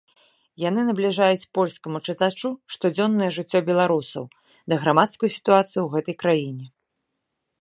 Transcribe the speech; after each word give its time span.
Яны 0.69 0.81
набліжаюць 0.85 1.49
польскаму 1.57 1.97
чытачу 2.07 2.49
штодзённае 2.77 3.29
жыццё 3.37 3.59
беларусаў 3.69 4.25
ды 4.67 4.73
грамадскую 4.87 5.29
сітуацыю 5.37 5.81
ў 5.85 5.89
гэтай 5.99 6.15
краіне. 6.27 6.65